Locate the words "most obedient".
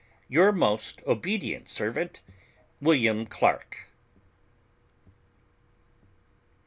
0.51-1.69